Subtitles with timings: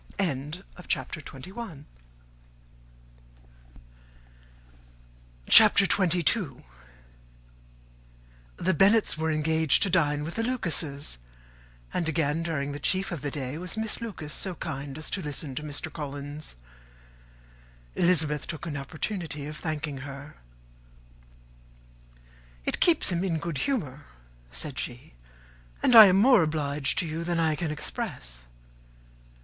[0.87, 1.85] CHAPTER XXII.
[8.55, 11.19] The Bennets were engaged to dine with the Lucases;
[11.93, 15.21] and again, during the chief of the day, was Miss Lucas so kind as to
[15.21, 15.93] listen to Mr.
[15.93, 16.55] Collins.
[17.93, 20.37] Elizabeth took an opportunity of thanking her.
[22.65, 24.05] "It keeps him in good humour,"
[24.51, 25.13] said she,
[25.83, 28.45] "and I am more obliged to you than I can express."